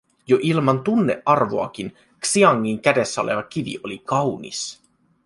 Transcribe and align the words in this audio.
Jo 0.27 0.39
ilman 0.41 0.81
tunnearvoakin 0.83 1.93
Xiangin 2.25 2.81
kädessä 2.81 3.21
oleva 3.21 3.43
kivi 3.43 3.79
oli 3.83 3.99
kaunis; 4.05 4.81